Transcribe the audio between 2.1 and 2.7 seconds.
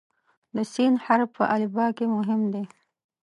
مهم دی.